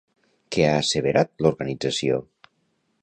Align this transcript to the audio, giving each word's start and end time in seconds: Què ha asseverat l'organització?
Què 0.55 0.63
ha 0.67 0.71
asseverat 0.77 1.45
l'organització? 1.47 2.21